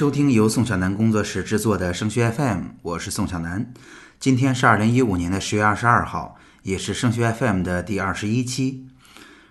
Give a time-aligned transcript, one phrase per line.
[0.00, 3.70] 收听由宋小南工作室制作的升学 FM，我是宋小南。
[4.18, 8.88] 今天是二零一五年的十月二十二号，也是升学 FM 的第二十一期。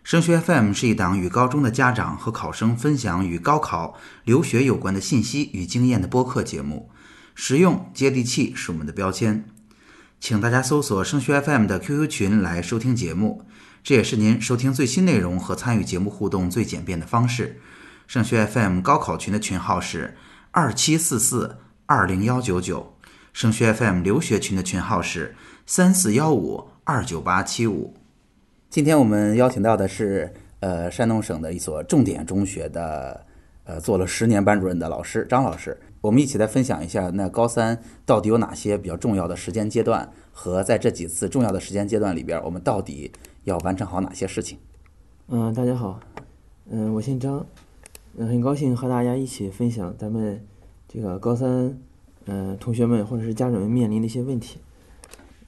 [0.04, 6.90] 升学 FM 是一档与高中的家长和考生分享与高考、留学有关的信息与经验的播客节目，
[7.36, 9.46] 实用接地气是我们的标签。
[10.20, 13.46] 请大家搜索升学 FM 的 QQ 群来收听节目，
[13.84, 17.62] 这也是您收听最新内容和参与节目互动最简便的方式。
[18.08, 20.18] 升学 FM 高考群的群号是
[20.52, 22.94] 二七四四二零幺九九，
[23.32, 25.36] 升学 FM 留学群的群号是
[25.68, 27.94] 三四幺五二九八七五。
[28.68, 33.26] 今天我们邀请到的是呃山东省的一所重点中学的
[33.64, 43.12] 呃做了十年班主任的老师张老师，我们一起来分享一下那高三到底有哪些比较重要的时间阶段，和在这几次重要的时间阶段里边，我们到底
[43.44, 44.58] 要完成好哪些事情。
[45.28, 46.00] 嗯，大家好，
[46.72, 47.46] 嗯，我姓张。
[48.18, 50.44] 嗯，很高兴和大家一起分享咱们
[50.88, 51.78] 这个高三，
[52.26, 54.60] 嗯，同学们或者是家长们面临的一些问题，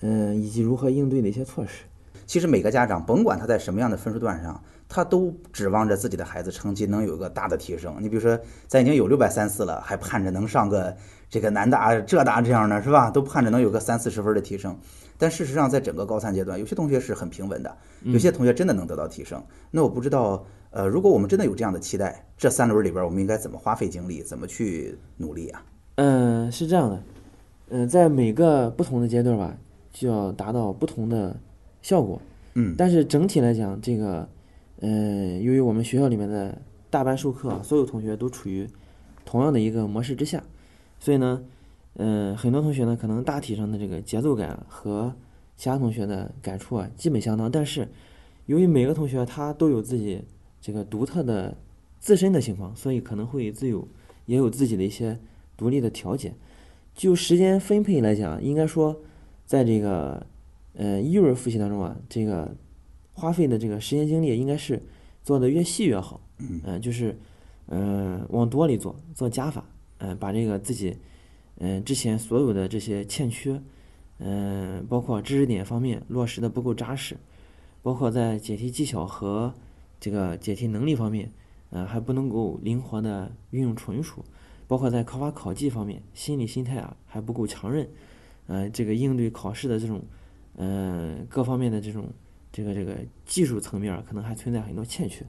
[0.02, 1.84] 嗯，以及如何应对的一些措施。
[2.26, 7.98] 其实每个家长，甭管他在什么样的分数段上，他都指望着自己的孩子成绩能有个大的提升。
[8.00, 10.96] 你比如说，咱已经有六百三四了，还盼着能上个
[11.30, 13.12] 这个南大、浙大这样的，是吧？
[13.12, 14.78] 都盼着能有个三四十分的提升。
[15.22, 19.42] 但事实上，在整个高三阶段，有些同学是很平稳的，有些同学真的能得到提升。
[19.70, 20.44] 那我不知道。
[20.74, 25.62] 呃，如果我们真的有这样的期待，这三轮里边我们应该怎么花费精力，怎么去努力啊？
[25.96, 27.04] 嗯，是这样的，
[27.72, 29.54] 嗯，在每个不同的阶段吧，
[29.92, 31.38] 就要达到不同的
[31.82, 32.22] 效果。
[32.54, 34.26] 嗯，但是整体来讲，这个，
[34.80, 36.58] 嗯，由于我们学校里面的
[36.90, 38.66] 大班授课，所有同学都处于
[39.26, 40.42] 同样的一个模式之下，
[41.02, 41.44] 所以呢，
[41.96, 45.14] 嗯，很多同学呢，可能大体上的这个节奏感和
[45.56, 47.52] 其他同学的感触啊，基本相当。
[47.52, 47.88] 但是，
[48.46, 50.24] 由于每个同学他都有自己。
[50.64, 51.58] 这个独特的
[52.00, 53.88] 自身的情况，所以可能会自有
[54.28, 55.20] 也有自己的一些
[55.58, 56.36] 独立的调节。
[56.94, 58.96] 就时间分配来讲，应该说，
[59.48, 60.24] 在这个
[60.76, 62.56] 呃一轮复习当中啊，这个
[63.14, 64.80] 花费的这个时间精力应该是
[65.24, 66.22] 做的越细越好。
[66.38, 67.18] 嗯，就是
[67.66, 69.66] 嗯往多里做，做加法。
[69.98, 70.96] 嗯，把这个自己
[71.64, 73.62] 嗯之前所有的这些欠缺，
[74.18, 77.16] 嗯，包括知识点方面落实的不够扎实，
[77.84, 79.54] 包括在解题技巧和
[80.00, 81.32] 这个解题能力方面，
[81.70, 84.26] 呃，还不能够灵活的运用纯熟，
[84.68, 87.88] 包括在考法考技方面，心理心态啊还不够强韧，
[88.48, 90.02] 呃，这个应对考试的这种，
[90.56, 92.10] 嗯，各方面的这种
[92.52, 95.24] 这个这个技术层面可能还存在很多欠缺，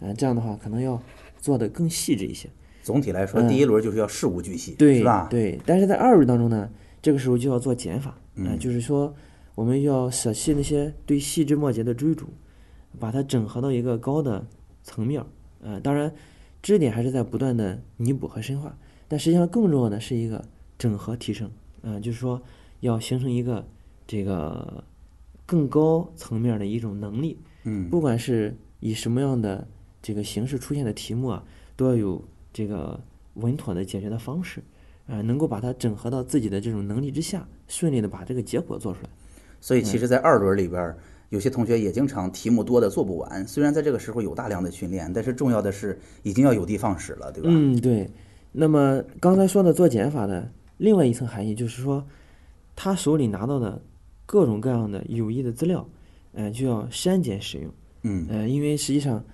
[0.00, 1.02] 嗯，这样的话可能要
[1.38, 2.48] 做的更细致一些。
[2.86, 5.26] 总体来说，第一轮就是要事无巨细，对，是吧？
[5.28, 6.70] 对，但是在二轮当中呢，
[7.02, 9.12] 这个时候就要做减法，嗯，就是说
[9.56, 12.26] 我们要舍弃那些对细枝末节的追逐。
[12.98, 14.46] 把它整合到一个高的
[14.82, 15.26] 层面儿，
[15.60, 16.10] 呃，当然，
[16.62, 18.74] 知识点还是在不断的弥补和深化，
[19.06, 20.42] 但实际上更重要的是一个
[20.78, 21.50] 整合提升，
[21.82, 22.40] 啊，就是说
[22.80, 23.62] 要形成一个
[24.06, 24.82] 这个
[25.44, 29.68] 更高层面的一种能力，嗯，不管是以什么样的
[30.00, 31.44] 这个形式出现的题目啊，
[31.76, 32.24] 都要有
[32.56, 32.98] 这个
[33.34, 34.62] 稳妥的解决的方式，
[35.06, 39.10] 啊，能够把它整合到自己的这种能力之下，顺利的把这个结果做出来。
[39.60, 40.96] 所以，其实，在二轮里边。
[41.30, 47.48] 有些同学也经常题目多的做不完，虽然在这个时候有大量的训练，但是重要的是已经要有的放矢了，对吧？
[47.50, 48.08] 嗯，对。
[48.52, 52.06] 那么刚才说的做减法的另外一层含义就是说，
[52.76, 53.82] 他手里拿到的
[54.24, 55.84] 各种各样的有益的资料，
[56.34, 57.72] 嗯，就要删减使用。
[58.02, 59.24] 嗯，呃，因为实际上，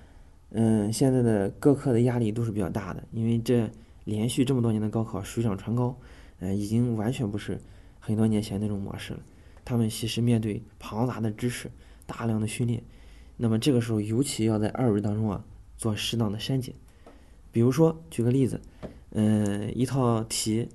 [0.53, 3.69] 嗯，现在的各科的压力都是比较大的，因为这
[4.05, 5.97] 连续这么多年的高考水涨船高，
[6.41, 7.59] 嗯，已经完全不是
[7.99, 9.21] 很多年前那种模式了。
[9.65, 11.71] 他们其实面对庞杂的知识、
[12.05, 12.83] 大量的训练，
[13.37, 15.45] 那么这个时候尤其要在二轮当中啊
[15.77, 16.75] 做适当的删减。
[17.51, 18.61] 比如说，举个例子，
[19.11, 20.69] 嗯，一套题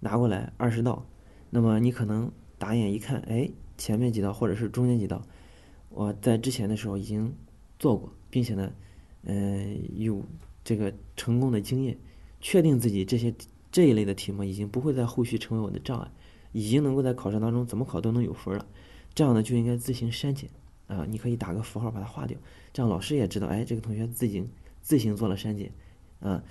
[0.00, 1.06] 拿过来二十道，
[1.50, 3.48] 那么你可能打眼一看，哎，
[3.78, 5.22] 前面几道或者是中间几道，
[5.88, 7.32] 我在之前的时候已经
[7.78, 8.70] 做过，并且呢，
[9.24, 10.22] 嗯，有
[10.62, 11.96] 这个成功的经验，
[12.40, 13.34] 确定自己这些
[13.72, 16.10] 这一类的题目已经不会在后续成为我的障碍。
[16.56, 18.64] 已经能够在考试当中怎么考都能有分了，
[19.12, 20.48] 这样呢就应该自行删减
[20.86, 22.38] 啊，你可以打个符号把它划掉，
[22.72, 24.48] 这样老师也知道，哎，这个同学自行
[24.80, 25.72] 自行做了删减，
[26.20, 26.44] 啊，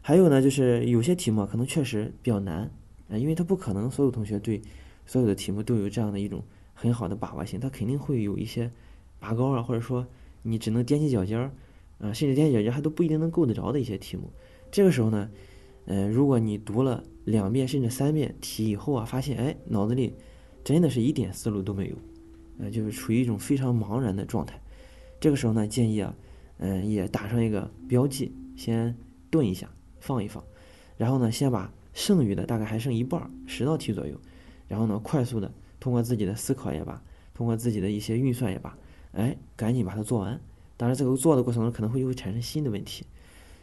[0.00, 2.70] 还有呢就是有些题目可能确实比较难
[3.10, 4.62] 啊，因为他不可能所有同学对
[5.04, 6.42] 所有的题目都有这样的一种
[6.72, 8.70] 很好的把握性，他肯定会有一些
[9.18, 10.06] 拔高啊，或者说
[10.40, 11.52] 你只能踮起脚尖儿
[12.00, 14.32] 啊，甚至踮起脚尖还都不一定能够得着的一些题目，
[14.70, 15.30] 这个时候呢，
[15.86, 17.04] 嗯，如果你读了。
[17.26, 20.16] 两遍甚至三遍题以后啊，发现哎，脑子里
[20.64, 21.96] 真的是一点思路都没有，
[22.58, 24.58] 呃，就是处于一种非常茫然的状态。
[25.20, 26.16] 这个时候呢，建议啊，
[26.58, 28.96] 嗯，也打上一个标记，先
[29.30, 29.70] 顿一下，
[30.00, 30.42] 放一放，
[30.96, 34.18] 然后呢，先把剩余的大概还剩一半儿，十道题左右，
[34.66, 37.00] 然后呢，快速的通过自己的思考也罢，
[37.34, 38.76] 通过自己的一些运算也罢，
[39.12, 40.40] 哎，赶紧把它做完。
[40.80, 43.04] 当然，这个做的过程中可能会又会产生新的问题。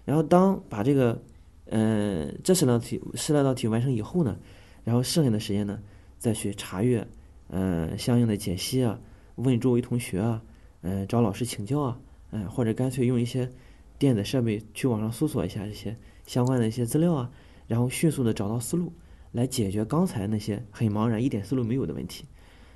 [0.06, 1.20] 然后当把这个，
[1.66, 4.38] 呃，这十道题十来道题完成以后呢，
[4.84, 5.80] 然后剩下的时间呢，
[6.20, 7.08] 再去查阅，
[7.48, 9.00] 呃，相应的解析啊，
[9.38, 10.44] 问周围同学啊，
[10.82, 12.00] 嗯，找老师请教啊，
[12.30, 13.50] 嗯，或者干脆用一些
[13.98, 15.98] 电子设备去网上搜索一下这些
[16.28, 17.32] 相关的一些资料啊，
[17.66, 18.94] 然后迅速的找到思路，
[19.32, 22.26] 来解决刚才那些很茫然、一点思路没有的问题。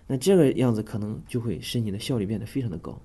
[0.07, 2.99] 那这个样子可能就会使你的效率变得非常的高。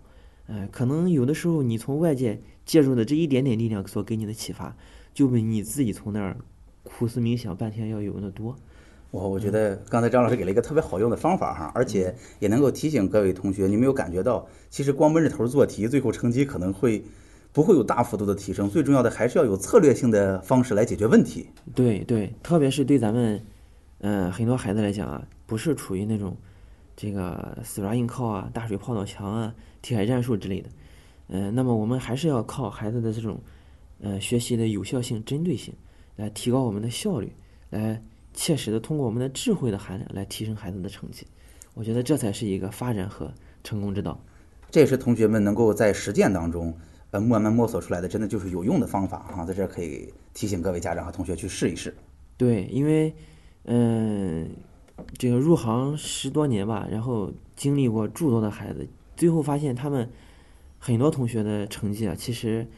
[0.47, 4.77] 呃，可能有的时候你从外界借助的这一点点力量所给你的启发，
[5.13, 6.37] 就比你自己从那儿
[6.85, 8.57] 苦思冥想半天要有的多。
[9.11, 17.03] 我我觉得刚才张老师给了一个特别好用的方法哈，而且也能够提醒各位同学，你没有感觉到，其实光闷着头做题，最后成绩可能会
[17.53, 18.69] 不会有大幅度的提升。
[18.69, 21.49] 最重要的还是要有策略性的方式来解决问题。
[21.75, 23.41] 对对，特别是对咱们，
[24.01, 26.37] 嗯，很多孩子来讲啊，不是处于那种
[26.97, 29.55] 这个死抓硬靠啊、大水泡到墙啊、
[29.87, 30.69] 铁海战术之类的，
[31.29, 33.41] 嗯，那么我们还是要靠孩子的这种，
[34.01, 35.73] 呃，学习的有效性、针对性，
[36.17, 37.31] 来提高我们的效率，
[37.71, 38.03] 来。
[38.39, 41.27] 切实的通过我们的智慧的含量来提升孩子的成绩，
[41.73, 43.33] 我觉得这才是一个发展和
[43.65, 44.23] 成功之道。
[44.71, 46.71] 这也是同学们能够在实践当中，
[47.13, 49.43] 呃，慢慢摸索出来的，真的就是有用的方法哈。
[49.47, 51.97] 在这可以提醒各位家长和同学去试一试。
[52.37, 53.11] 对，因为，
[53.65, 54.47] 嗯，
[55.17, 58.87] 这个入行十多年吧，然后经历过诸多的孩子，
[59.17, 60.11] 最后发现他们
[60.79, 62.69] 很多同学的成绩啊，其实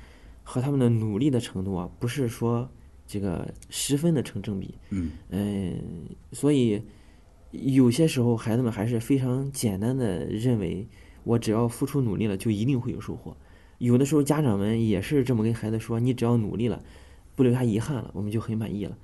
[0.43, 2.71] 和他们的努力的程度啊，不是说。
[3.11, 5.75] 这个十分的成正比，嗯嗯，
[6.33, 6.83] 所以
[7.53, 10.87] 有些时候孩子们还是非常简单的认为，
[11.25, 13.35] 我只要付出努力了，就一定会有收获。
[13.79, 16.85] 有的时候家长们也是这么跟孩子说，你只要努力了，
[17.35, 18.95] 不留下遗憾了，我们就很满意了。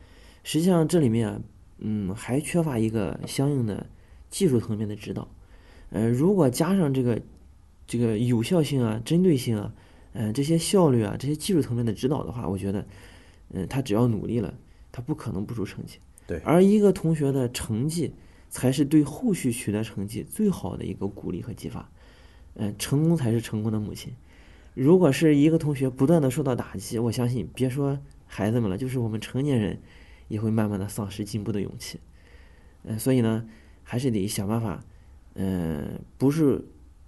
[0.42, 1.42] 实际上这里面，
[1.78, 3.86] 嗯，还缺乏一个相应的
[4.28, 5.26] 技术层面的指导。
[5.94, 7.22] 呃，如果加上这个
[7.86, 9.72] 这个有效性啊、针对性啊、
[10.12, 12.84] 嗯这些效率啊、这些技术层面的指导的话，我觉得。
[13.56, 14.52] 嗯，他只要努力了，
[14.90, 15.98] 他不可能不出成绩。
[16.26, 18.12] 对，而一个同学的成绩，
[18.48, 21.88] 才是对后续取得成绩最好的一个鼓励和激发。
[22.54, 24.12] 嗯，成功才是成功的母亲。
[24.72, 29.78] 如果是一个同学不断的受到打击，我相信别说孩子们了，就是我们成年人，
[30.26, 32.00] 也会慢慢的丧失进步的勇气。
[32.82, 33.46] 嗯，所以呢，
[33.84, 34.82] 还是得想办法。
[35.34, 36.64] 嗯，不是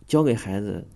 [0.06, 0.86] 教给孩子，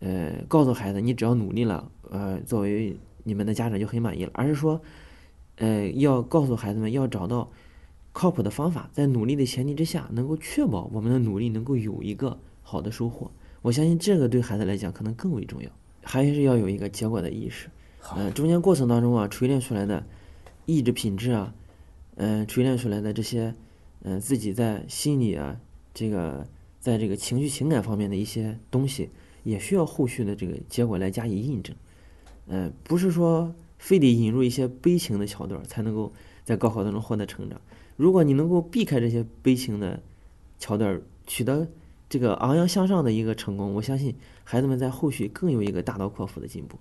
[0.00, 2.96] 呃，告诉孩子你只要努力了，呃，作为。
[3.22, 4.80] 你们的家长就很满意了，而是说，
[5.56, 7.52] 呃，要告诉孩子们要找到
[8.14, 13.30] 靠谱的方法，在努力的前提之下，能够确保我们的努力能够有一个好的收获。
[13.60, 15.70] 我相信这个对孩子来讲可能更为重要，
[16.02, 17.68] 还是要有一个结果的意识。
[18.16, 20.02] 嗯，中间过程当中啊，锤炼出来的
[20.64, 21.54] 意志品质啊，
[22.16, 23.54] 嗯，锤炼出来的这些，
[24.02, 25.60] 嗯，自己在心里啊，
[25.92, 26.46] 这个
[26.80, 29.10] 在这个情绪情感方面的一些东西，
[29.44, 31.76] 也需要后续的这个结果来加以印证。
[32.46, 36.12] 嗯，不是说非得引入一些悲情的桥段才能够
[36.42, 37.60] 在高考当中获得成长。
[37.96, 40.02] 如果你能够避开这些悲情的
[40.58, 41.68] 桥段，取得
[42.08, 46.78] 这个昂扬向上的一个成功，我相信孩子们在后续更有一个大刀阔斧的进步。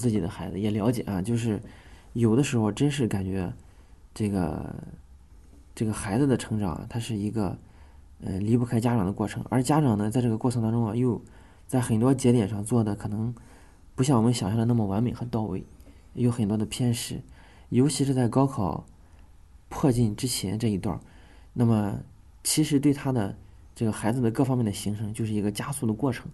[0.00, 1.60] 自己的孩子，也了解啊，就是
[2.14, 3.52] 有的时候真是感觉
[4.14, 4.74] 这个。
[5.72, 7.56] 这个孩子的成长，他是一个，
[8.22, 9.42] 呃，离不开家长的过程。
[9.48, 11.22] 而家长呢，在这个过程当中啊，又
[11.66, 13.34] 在很多节点上做的可能
[13.94, 15.64] 不像我们想象的那么完美和到位，
[16.12, 17.22] 有很多的偏失。
[17.70, 18.84] 尤其是在高考
[19.70, 21.00] 迫近之前这一段，
[21.54, 22.00] 那么
[22.44, 23.34] 其实对他的
[23.74, 26.26] 这个孩子的各方面的形成，就是一个加速的过程，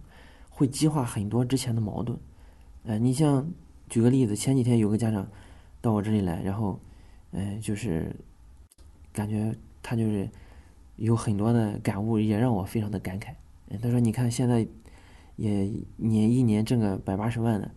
[0.49, 2.17] 会激化很多之前的矛盾。
[2.87, 3.47] 呃，你像
[3.87, 5.27] 举个例子，前几天有个家长
[5.81, 6.79] 到我这里来，然后，
[7.31, 8.15] 嗯，就是。
[9.13, 10.29] 感觉他就是
[10.95, 13.31] 有很多的感悟，也让我非常的感慨。
[13.67, 14.67] 嗯他说：“你看现在
[15.37, 17.71] 也年一年挣个百八十万的，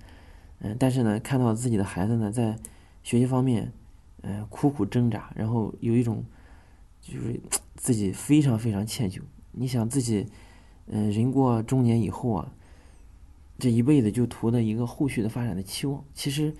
[0.58, 2.58] 嗯，但是呢，看到自己的孩子呢在
[3.02, 3.72] 学习方面，
[4.20, 6.22] 嗯，苦苦挣扎，然后有一种
[7.00, 7.40] 就是
[7.74, 9.22] 自己非常非常歉疚。
[9.52, 10.26] 你想自己，
[10.88, 12.52] 嗯，人过中年以后啊，
[13.60, 16.52] 这一辈子就图的一个后续的发展的期望，其实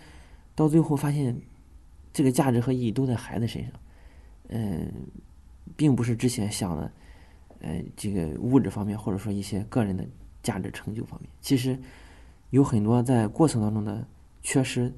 [0.54, 1.37] 到最后发现，
[2.12, 3.73] 这个价值和意义都在孩子身上。”
[4.52, 4.92] 嗯，
[5.76, 6.92] 并不是之前想的，
[7.61, 10.04] 呃，这个物质方面，或者说一些个人的
[10.42, 11.78] 价值成就方面，其实
[12.50, 14.04] 有很多在过程当中的
[14.42, 14.92] 缺失，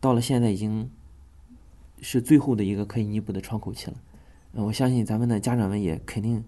[0.00, 0.90] 到了现在已经
[2.02, 3.96] 是最后的一个可以弥补的窗口期了。
[4.52, 6.42] 我相信咱们的家长们也肯定，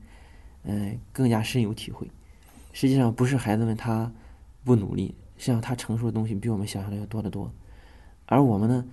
[0.65, 2.11] 嗯，更加深有体会。
[2.73, 4.13] 实际上不是孩子们他
[4.71, 7.53] 不努力，实际上他承受的东西比我们想象的要多得多。
[8.27, 8.85] 而我们呢，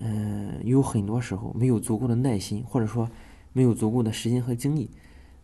[0.00, 3.08] 嗯，有很多时候没有足够的耐心，或者说
[3.54, 4.90] 没有足够的时间和精力，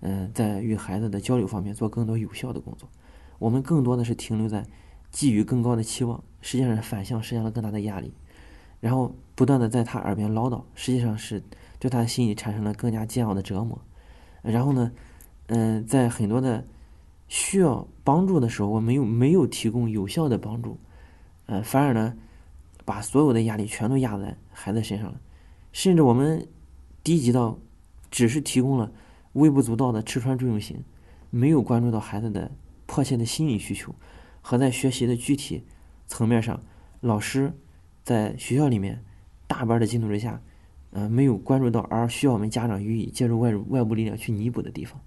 [0.00, 2.86] 嗯，在与孩子的交流方面做更多有效的工作。
[3.38, 4.66] 我们更多的是停留在
[5.10, 8.12] 寄予更高的期望，实际上是反向施加了更大的压力，
[8.80, 11.42] 然后不断的在他耳边唠叨，实际上是
[11.78, 13.80] 对他的心理产生了更加煎熬的折磨。
[14.42, 14.92] 然后呢，
[15.46, 16.62] 嗯，在很多的
[17.28, 20.78] 需要帮助的时候，我没有没有提供有效的帮助，
[21.46, 22.16] 嗯，反而呢，
[22.84, 25.20] 把所有的压力全都压在孩子身上了，
[25.72, 26.48] 甚至我们
[27.04, 27.58] 低级到
[28.10, 28.90] 只是提供了
[29.34, 30.82] 微不足道的吃穿住用行，
[31.30, 32.50] 没有关注到孩子的。
[32.90, 33.94] 迫切的心理需求
[34.40, 35.62] 和在学习的具体
[36.06, 36.58] 层面上，
[37.02, 37.52] 老师
[38.02, 39.04] 在学校里面
[39.46, 40.40] 大班的进度之下，
[40.92, 44.98] 呃，没有关注到，而需要我们家长予以借助外外部力量去弥补的地方。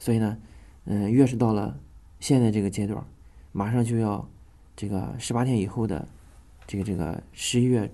[0.00, 0.36] 所以呢，
[0.84, 1.78] 嗯，越是到了
[2.20, 3.04] 现在这个阶段，
[3.52, 4.28] 马上就要
[4.74, 6.06] 这个十八天以后的
[6.66, 7.90] 这个这个十一月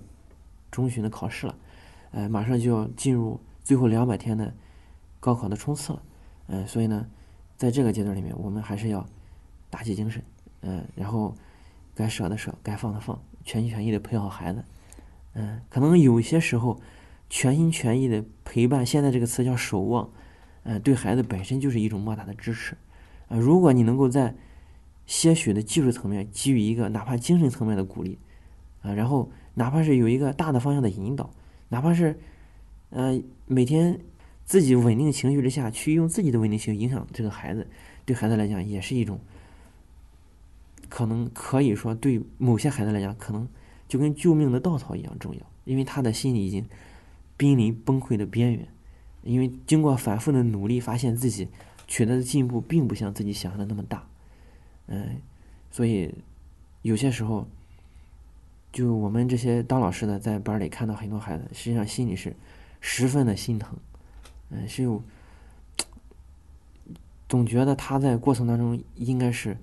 [0.71, 1.55] 中旬的考试了，
[2.11, 4.53] 呃，马上就要进入最后两百天的
[5.19, 6.03] 高考的冲刺了，
[6.47, 7.07] 嗯，所以呢，
[7.57, 9.05] 在这个阶段里面，我们还是要。
[9.71, 10.23] 打起精神，
[10.61, 11.35] 嗯，然后
[11.93, 14.63] 该舍的舍，该放的放，全心全意的陪好孩子，
[15.33, 16.81] 嗯，可能有些时候
[17.29, 20.09] 全心全意的陪伴，现在这个词叫守望，
[20.63, 22.75] 嗯，对孩子本身就是一种莫大的支持，
[23.27, 24.35] 啊，如果你能够在
[25.05, 28.17] 些许的技术层面给予一个哪怕精神层面的鼓励，
[28.81, 31.29] 啊，然后哪怕是有一个大的方向的引导，
[31.69, 32.19] 哪怕是，
[32.89, 33.99] 呃，每天
[34.45, 37.67] 自己稳定情绪之下去用自己的稳定性影响这个孩子，
[38.05, 39.19] 对孩子来讲也是一种。
[40.87, 43.47] 可能可以说，对某些孩子来讲，可能
[43.87, 46.65] 就跟救命的稻草一样重要，因为他的心里已经
[47.37, 48.67] 濒临崩溃的边缘。
[49.23, 51.47] 因为经过反复的努力，发现自己
[51.87, 54.07] 取得的进步并不像自己想象的那么大。
[54.87, 55.21] 嗯，
[55.71, 56.13] 所以
[56.81, 57.47] 有些时候，
[58.71, 62.35] 就我们这些当老师的，在班里看到很多孩子，实际上心里是
[62.79, 63.77] 十分的心疼。
[64.49, 65.01] 嗯，是有
[67.27, 69.57] 总觉得他在过程当中应该是。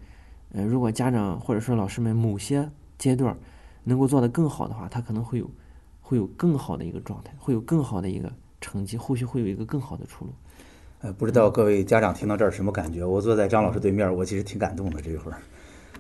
[0.52, 3.36] 呃，如果家长或者说老师们某些阶段
[3.82, 5.50] 能够做得更好的话，他可能会有
[6.00, 10.32] 会有更好的一个状态，会有更好的一个成绩，后续会有一个更好的出路。
[11.00, 13.04] 呃，不知道各位家长听到这儿什么感觉？
[13.04, 15.38] 我坐在张老师对面，我其实挺感动的这一会儿，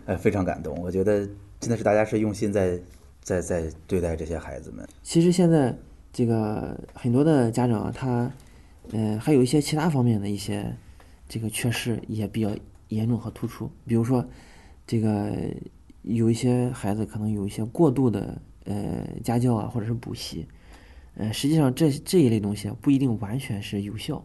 [0.06, 0.76] 呃，非常感动。
[0.80, 1.26] 我觉得
[1.60, 2.78] 真的是大家是用心在
[3.20, 4.86] 在在对待这些孩子们。
[5.02, 5.76] 其实现在
[6.12, 8.30] 这个很多的家长他，
[8.92, 10.74] 呃，还有一些其他方面的一些
[11.28, 12.50] 这个缺失也比较
[12.88, 14.24] 严重和突出，比如说。
[14.88, 15.32] 这个
[16.02, 20.46] 有一些孩子可能有一些过度的呃家教啊，或者是补习，
[21.16, 24.24] 呃，实际上这这一类东西不一定完全是有效，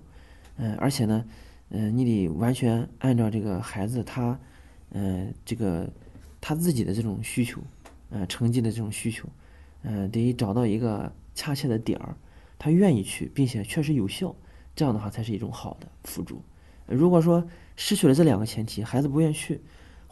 [0.57, 1.25] 嗯，而且呢，
[1.69, 4.39] 嗯，你得完全按照这个孩子他，
[4.91, 5.91] 嗯，这个
[6.39, 7.59] 他自己的这种需求，
[8.09, 9.27] 嗯，成绩的这种需求，
[9.83, 12.15] 嗯，得找到一个恰切的点儿，
[12.59, 14.35] 他愿意去，并且确实有效，
[14.75, 16.41] 这样的话才是一种好的辅助。
[16.85, 17.45] 如果说
[17.75, 19.61] 失去了这两个前提，孩子不愿意去。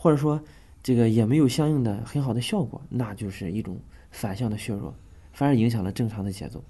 [0.01, 0.41] 或者说，
[0.81, 3.77] 这个也没有相应的很好的效果，那就是一种
[4.11, 4.95] 反向的削弱，
[5.39, 6.61] 反而影响了正常的节奏。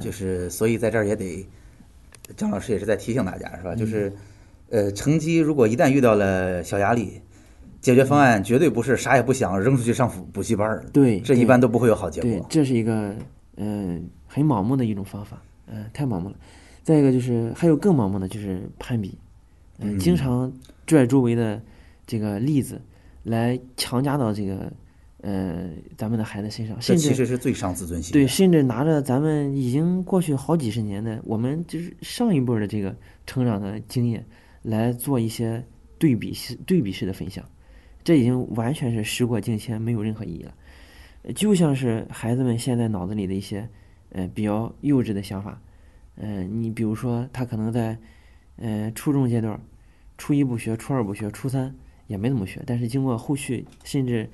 [0.00, 1.46] 就是，所以在这儿也得，
[2.38, 3.74] 张老师也是在提醒大家，是吧？
[3.74, 4.10] 就是，
[4.70, 7.20] 呃，成绩如果一旦遇到了小压力，
[7.82, 10.82] 解决方案绝对不是啥也不想扔出去上补补习班儿。
[10.90, 12.30] 对，这一般都不会有好结果。
[12.30, 13.14] 对，这是一个
[13.56, 16.36] 嗯很盲目的一种方法，嗯，太盲目了。
[16.82, 19.18] 再一个就是还有更盲目的，就是攀比，
[19.80, 20.50] 嗯，经常
[20.86, 21.60] 拽周围的。
[22.10, 22.80] 这个例子，
[23.24, 24.72] 来强加到这个，
[25.20, 28.12] 呃，咱们的孩子身上，甚至其实是最伤自尊心。
[28.12, 32.94] 对，甚至拿着咱们已经过去好几十年的，我们就是上一辈的这个
[33.26, 34.24] 成长的经验，
[34.62, 35.64] 来做一些
[35.98, 37.44] 对比式、对比式的分享，
[38.04, 40.54] 这已经完全是时过境迁，没有任何意义了。
[41.34, 43.68] 就像是孩子们现在脑子里的一些，
[44.10, 45.60] 呃，比较幼稚的想法，
[46.16, 47.98] 嗯，你比如说他可能在，
[48.56, 49.60] 呃，初中阶段，
[50.16, 51.74] 初一不学，初二不学，初三。
[52.06, 54.26] 也没怎么学，但是经过后续甚至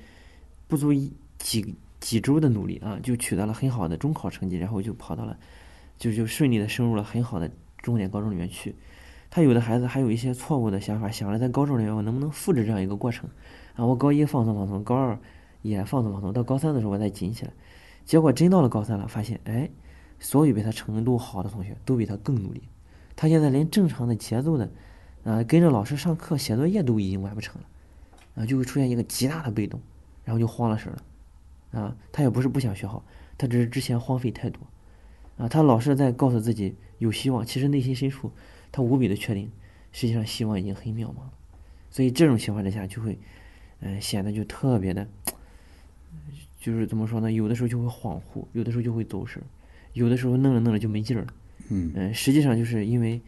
[0.67, 5.37] 不足一几几周的努力啊，就取得了很好的中考成绩，然后就跑到了，
[5.97, 8.75] 就就顺利的升入了很好的重点高中里面去。
[9.29, 13.29] 他有的孩子还有一些错误的想法，想着在高中里面我能不能复制这样一个过程
[13.75, 13.85] 啊？
[13.85, 15.19] 我高一放松放松，高二
[15.61, 17.51] 也放松放松，到高三的时候我再紧起来。
[18.05, 19.69] 结果真到了高三了，发现哎，
[20.19, 22.63] 所有比他程度好的同学都比他更努力，
[23.15, 24.69] 他现在连正常的节奏的。
[25.25, 27.67] 啊，跟着老师上课写作业都已经完不成了，
[28.35, 29.81] 啊，就会出现一个极大的被动，
[30.25, 33.05] 然后就慌了神了，啊，他也不是不想学好，
[33.37, 34.59] 他只是之前荒废太多，
[35.37, 38.31] 啊，他老是在告诉自己有希望，其实内心深处
[38.71, 39.49] 他无比的确定，
[39.93, 41.31] 实际上希望已经很渺茫了，
[41.89, 43.17] 所以这种情况之下就会，
[43.79, 45.07] 嗯、显得就特别的，
[46.59, 47.31] 就是怎么说呢？
[47.31, 49.45] 有的时候就会恍惚，有的时候就会走神儿，
[49.93, 51.27] 有的时候弄着弄着就没劲儿了。
[51.69, 53.21] 嗯嗯，实际上就是因为，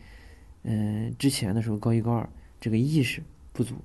[0.64, 3.22] 嗯、之前的时候高一高二这个意识
[3.54, 3.76] 不足，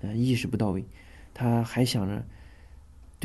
[0.00, 0.84] 嗯、意识不到位，
[1.32, 2.24] 他还想着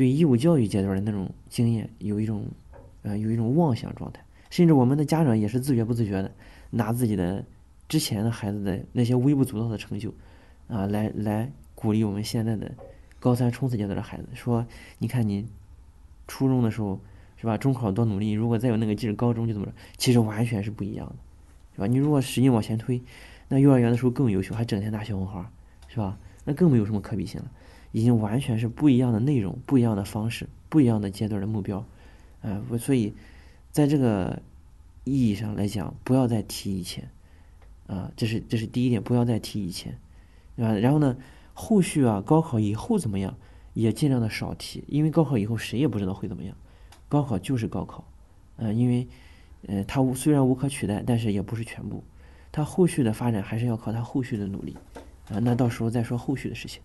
[0.00, 2.46] 对义务教育阶段的那种经验有一种，
[3.02, 6.32] 呃，有一种妄想状态，甚至我们的家长也是自觉不自觉的
[6.70, 7.44] 拿自己的
[7.86, 10.08] 之前的孩子的那些微不足道的成就，
[10.68, 12.72] 啊，来来鼓励我们现在的
[13.18, 14.66] 高三冲刺阶段的孩子，说
[14.96, 15.46] 你看你
[16.26, 16.98] 初中的时候
[17.36, 21.14] 是吧，中考多努力，如果再有那个劲儿，高中就怎么着，其实完全是不一样的，
[21.74, 21.86] 是吧？
[21.86, 23.02] 你如果使劲往前推，
[23.48, 25.52] 那幼儿园的时候更优秀，还整天拿小红花，
[25.88, 26.18] 是吧？
[26.46, 27.50] 那更没有什么可比性了，
[27.92, 31.84] 已经完全是不一样的内容、不一样的方式、不一样的阶段的目标，
[32.42, 33.12] 啊、我所以
[33.70, 34.42] 在这个
[35.04, 37.10] 意义上来讲，不要再提以前，
[37.86, 39.98] 啊，这是这是第一点，不要再提以前，
[40.56, 40.72] 对吧？
[40.74, 41.16] 然后呢，
[41.52, 43.36] 后续啊，高考以后怎么样，
[43.74, 46.56] 也尽量的少提，因为高考以后谁也不知道会怎么样，
[47.08, 48.04] 高考就是高考，
[48.56, 49.08] 嗯、因为，
[49.66, 52.04] 呃，它无虽然无可取代，但是也不是全部，
[52.52, 54.76] 它后续的发展还是要靠它后续的努力，
[55.28, 56.82] 啊、那到时候再说后续的事情，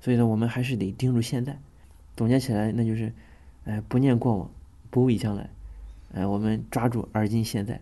[0.00, 1.60] 所以呢，我们还是得盯住现在，
[2.16, 3.12] 总结起来那就是，
[3.64, 4.50] 呃，不念过往，
[4.90, 5.50] 不畏将来，
[6.12, 7.80] 呃，我们抓住而今现在，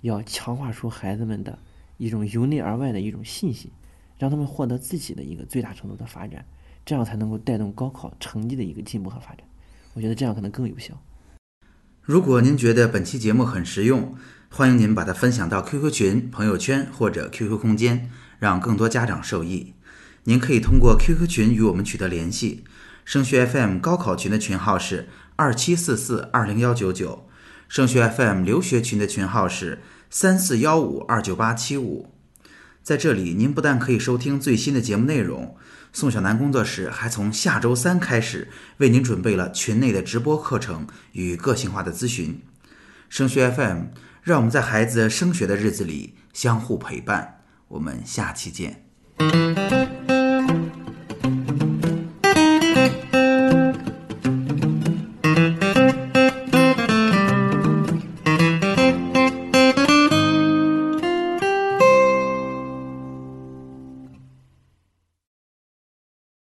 [0.00, 1.58] 要强化出孩子们的
[1.98, 3.70] 一种由内而外的一种信心，
[4.18, 6.44] 让他们获得自己的一个最大程度的发展，
[6.84, 9.46] 这样才能够带动高考成绩的一个进步和发展。
[9.94, 11.00] 我觉得这样可能更有效。
[12.02, 14.16] 如果您觉得本期节目很实用，
[14.50, 19.74] 欢迎您把它分享到 QQ 群、朋友圈或者 QQ 空间，让更多家长受益。
[20.24, 22.64] 您可以通过 QQ 群与我们取得联系。
[23.04, 27.28] 升学 FM 高考群的群号是二七四四二零幺九九，
[27.68, 32.14] 升学 FM 留学群的群号是三四幺五二九八七五。
[32.82, 35.56] 在这里，您不但可以收听最新的节目内容，
[35.92, 42.40] 宋小南工作室还从下周三开始为您准备了群内的直播课程与个性化的咨询。
[43.08, 43.86] 升学 FM，
[44.22, 47.42] 让我们在孩子升学的日子里相互陪伴。
[47.68, 48.84] 我们下期见。